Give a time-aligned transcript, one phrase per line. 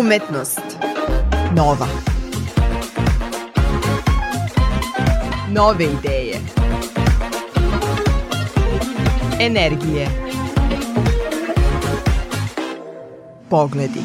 [0.00, 0.60] Umetnost.
[1.56, 1.86] Nova.
[5.50, 6.38] Nove ideje.
[9.40, 10.08] Energije.
[13.50, 14.00] Pogledi.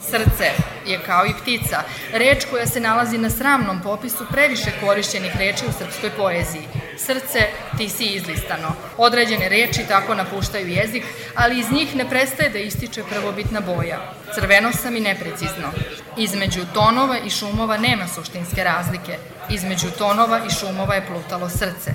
[0.00, 0.44] Srce
[0.86, 1.82] je kao i ptica,
[2.12, 6.81] reč koja se nalazi na sramnom popisu previše korišćenih reči u srpskoj poeziji.
[6.96, 7.38] Srce,
[7.78, 8.68] ti si izlistano.
[8.98, 11.04] Određene reči tako napuštaju jezik,
[11.36, 13.98] ali iz njih ne prestaje da ističe prvobitna boja.
[14.34, 15.68] Crveno sam i neprecizno.
[16.16, 19.18] Između tonova i šumova nema suštinske razlike.
[19.50, 21.94] Između tonova i šumova je plutalo srce.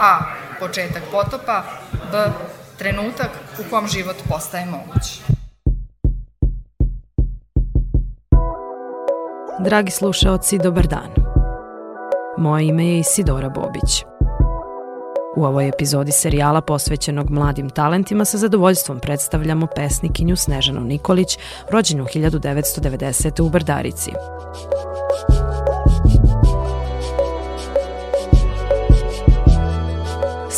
[0.00, 0.18] A.
[0.60, 1.64] Početak potopa.
[2.12, 2.24] B.
[2.78, 5.20] Trenutak u kom život postaje moguć.
[9.60, 11.10] Dragi slušaoci, dobar dan.
[12.36, 14.04] Moje ime je Isidora Bobić.
[15.38, 21.38] U ovoj epizodi serijala posvećenog mladim talentima sa zadovoljstvom predstavljamo pesnikinju Snežanu Nikolić,
[21.70, 23.42] rođenu 1990.
[23.42, 24.10] u Brdarici.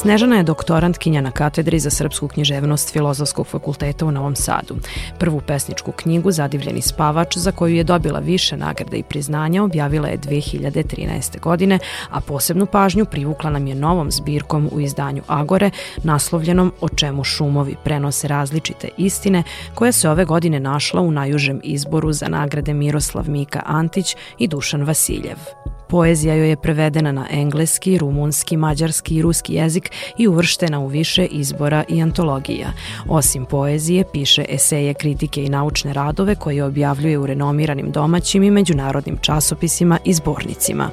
[0.00, 4.76] Snežana je doktorantkinja na katedri za srpsku književnost Filozofskog fakulteta u Novom Sadu.
[5.18, 10.18] Prvu pesničku knjigu Zadivljeni spavač, za koju je dobila više nagrada i priznanja, objavila je
[10.18, 11.40] 2013.
[11.40, 11.78] godine,
[12.10, 15.70] a posebnu pažnju privukla nam je novom zbirkom u izdanju Agore,
[16.02, 19.42] naslovljenom O čemu šumovi prenose različite istine,
[19.74, 24.82] koja se ove godine našla u najužem izboru za nagrade Miroslav Mika Antić i Dušan
[24.82, 25.69] Vasiljev.
[25.90, 31.26] Poezija joj je prevedena na engleski, rumunski, mađarski i ruski jezik i uvrštena u više
[31.26, 32.72] izbora i antologija.
[33.08, 39.18] Osim poezije, piše eseje, kritike i naučne radove koje objavljuje u renomiranim domaćim i međunarodnim
[39.20, 40.90] časopisima i zbornicima.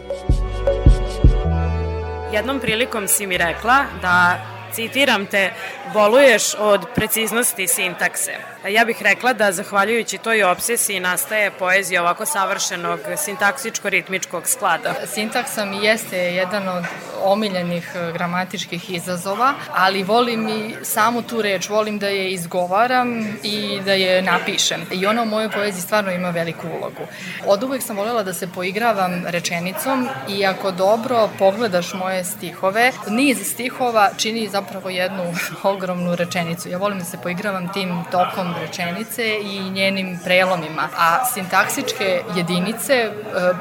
[2.34, 5.54] Jednom prilikom si mi rekla da citiram te,
[5.94, 8.32] boluješ od preciznosti sintakse.
[8.70, 14.94] Ja bih rekla da zahvaljujući toj obsesiji nastaje poezija ovako savršenog sintaksičko-ritmičkog sklada.
[15.14, 16.84] Sintaksa mi jeste jedan od
[17.24, 23.82] omiljenih e, gramatičkih izazova, ali volim i samu tu reč, volim da je izgovaram i
[23.86, 24.82] da je napišem.
[24.92, 27.08] I ona u mojoj poeziji stvarno ima veliku ulogu.
[27.46, 33.38] Od uvek sam voljela da se poigravam rečenicom i ako dobro pogledaš moje stihove, niz
[33.54, 35.24] stihova čini zapravo jednu
[35.74, 36.70] ogromnu rečenicu.
[36.70, 40.90] Ja volim da se poigravam tim tokom rečenice i njenim prelomima.
[40.98, 43.12] A sintaksičke jedinice e,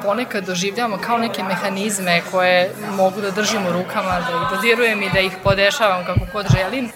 [0.03, 5.11] ponekad doživljamo kao neke mehanizme koje mogu da držim u rukama, da ih dozirujem i
[5.11, 6.91] da ih podešavam kako god želim.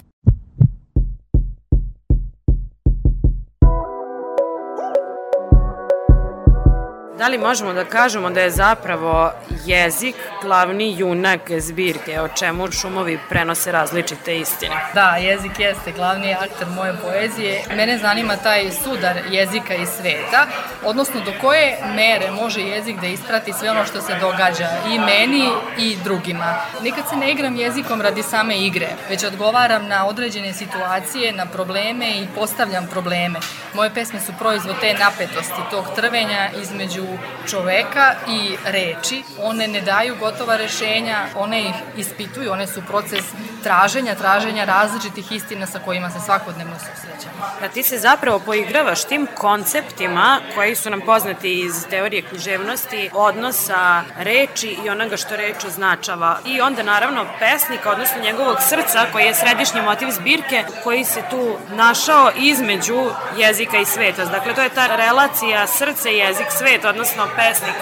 [7.19, 9.33] Da li možemo da kažemo da je zapravo
[9.67, 14.75] jezik glavni junak zbirke, o čemu šumovi prenose različite istine?
[14.95, 17.65] Da, jezik jeste glavni aktor moje poezije.
[17.77, 20.47] Mene zanima taj sudar jezika i sveta,
[20.85, 25.49] odnosno do koje mere može jezik da isprati sve ono što se događa i meni
[25.79, 26.57] i drugima.
[26.83, 32.11] Nikad se ne igram jezikom radi same igre, već odgovaram na određene situacije, na probleme
[32.11, 33.39] i postavljam probleme.
[33.75, 37.07] Moje pesme su proizvod te napetosti, tog trvenja između
[37.51, 39.23] čoveka i reči.
[39.51, 43.25] One ne daju gotova rešenja, one ih ispituju, one su proces
[43.63, 47.47] traženja, traženja različitih istina sa kojima se svakodnevno susrećamo.
[47.61, 54.03] Da ti se zapravo poigravaš tim konceptima koji su nam poznati iz teorije književnosti, odnosa
[54.19, 56.39] reči i onoga što reč označava.
[56.47, 61.57] I onda naravno pesnika, odnosno njegovog srca koji je središnji motiv zbirke koji se tu
[61.75, 64.25] našao između jezika i sveta.
[64.25, 67.75] Dakle, to je ta relacija srce, jezik, svet, odnosno pesnik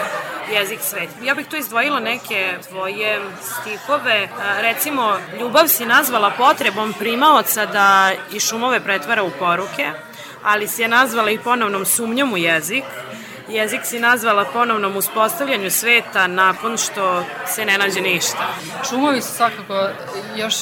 [0.53, 1.09] jezik svet.
[1.23, 4.29] Ja bih tu izdvojila neke tvoje stihove.
[4.61, 9.91] Recimo, ljubav si nazvala potrebom primaoca da i šumove pretvara u poruke,
[10.43, 12.83] ali si je nazvala i ponovnom sumnjom u jezik,
[13.49, 18.47] Jezik si nazvala ponovnom uspostavljanju sveta nakon što se ne nađe ništa.
[18.89, 19.89] Šumovi su svakako
[20.35, 20.55] još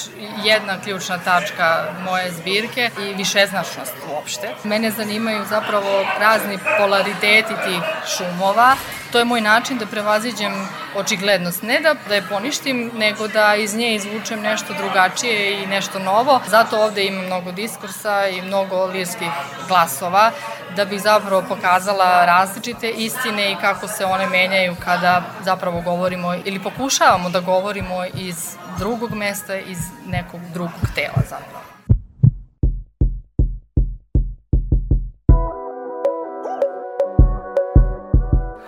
[0.44, 4.54] jedna ključna tačka moje zbirke i višeznačnost uopšte.
[4.64, 7.82] Mene zanimaju zapravo razni polariteti tih
[8.18, 8.76] šumova.
[9.12, 11.64] To je moj način da prevaziđem očiglednost.
[11.64, 16.42] Ne da, da je poništim, nego da iz nje izvučem nešto drugačije i nešto novo.
[16.48, 19.30] Zato ovde ima mnogo diskursa i mnogo lirskih
[19.68, 20.32] glasova
[20.78, 26.64] da bih zapravo pokazala različite istine i kako se one menjaju kada zapravo govorimo ili
[26.64, 31.77] pokušavamo da govorimo iz drugog mesta, iz nekog drugog tela zapravo.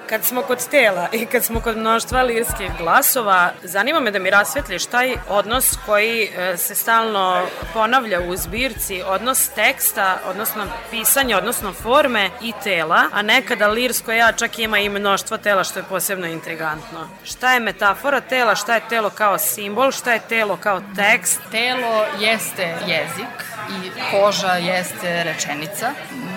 [0.10, 4.30] Kad smo kod tela i kad smo kod mnoštva lirskih glasova, zanima me da mi
[4.30, 11.74] rasvetliš taj odnos koji e, se stalno ponavlja u zbirci, odnos teksta, odnosno pisanja, odnosno
[11.74, 16.28] forme i tela, a nekada lirsko ja čak ima i mnoštvo tela što je posebno
[16.28, 17.10] intrigantno.
[17.24, 21.42] Šta je metafora tela, šta je telo kao simbol, šta je telo kao tekst?
[21.52, 23.36] Telo jeste jezik,
[23.70, 25.92] i koža jeste rečenica.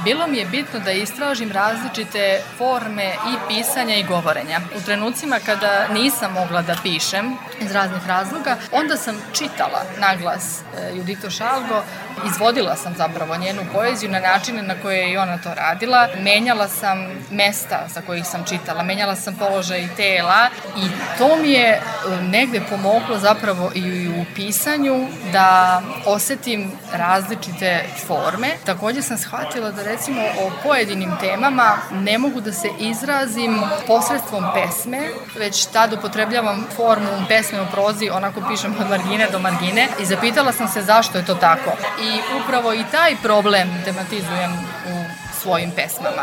[0.04, 4.60] Bilo mi je bitno da istražim različite forme i pisanja i govorenja.
[4.76, 10.96] U trenucima kada nisam mogla da pišem iz raznih razloga, onda sam čitala naglas e,
[10.96, 11.82] Judito Šalgo,
[12.26, 16.08] izvodila sam zapravo njenu poeziju na načine na koje je ona to radila.
[16.20, 20.86] Menjala sam mesta za kojih sam čitala, menjala sam položaj tela i
[21.18, 21.80] to mi je e,
[22.22, 28.48] negde pomoglo zapravo i u pisanju da osetim različite forme.
[28.64, 35.00] Takođe sam shvatila da recimo o pojedinim temama ne mogu da se izrazim posredstvom pesme,
[35.38, 40.52] već tad upotrebljavam formu pesme u prozi, onako pišem od margine do margine i zapitala
[40.52, 41.70] sam se zašto je to tako.
[42.02, 42.11] I
[42.42, 44.52] upravo i taj problem tematizujem
[44.86, 45.04] u
[45.40, 46.22] svojim pesmama.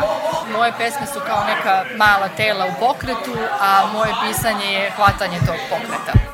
[0.56, 5.56] Moje pesme su kao neka mala tela u pokretu, a moje pisanje je hvatanje tog
[5.70, 6.29] pokreta.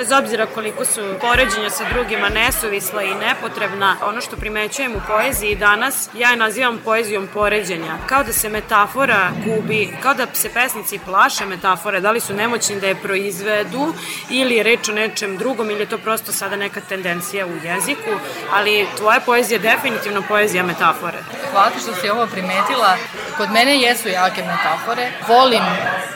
[0.00, 5.54] Bez obzira koliko su poređenja sa drugima nesuvisla i nepotrebna, ono što primećujem u poeziji
[5.54, 7.98] danas, ja je nazivam poezijom poređenja.
[8.06, 12.80] Kao da se metafora gubi, kao da se pesnici plaše metafore, da li su nemoćni
[12.80, 13.94] da je proizvedu
[14.30, 18.10] ili je reč o nečem drugom ili je to prosto sada neka tendencija u jeziku,
[18.52, 21.18] ali tvoja poezija je definitivno poezija metafore.
[21.52, 22.96] Hvala što si ovo primetila.
[23.36, 25.10] Kod mene jesu jake metafore.
[25.28, 25.62] Volim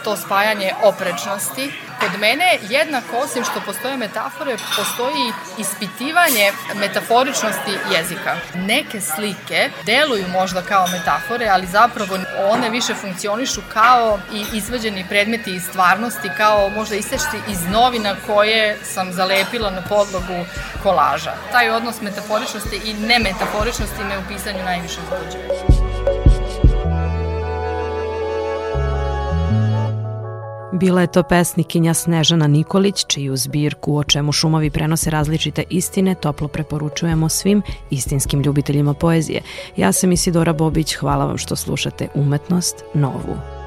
[0.04, 1.72] to spajanje oprečnosti
[2.04, 8.36] kod mene jednako osim što postoje metafore, postoji ispitivanje metaforičnosti jezika.
[8.54, 12.18] Neke slike deluju možda kao metafore, ali zapravo
[12.50, 18.78] one više funkcionišu kao i izvađeni predmeti iz stvarnosti, kao možda isečci iz novina koje
[18.82, 20.44] sam zalepila na podlogu
[20.82, 21.32] kolaža.
[21.52, 25.83] Taj odnos metaforičnosti i nemetaforičnosti me u pisanju najviše uzbuđuje.
[30.74, 36.48] Bila je to pesnikinja Snežana Nikolić, čiju zbirku o čemu šumovi prenose različite istine toplo
[36.48, 39.42] preporučujemo svim istinskim ljubiteljima poezije.
[39.76, 43.63] Ja sam Isidora Bobić, hvala vam što slušate Umetnost Novu.